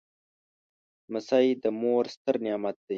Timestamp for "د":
1.63-1.65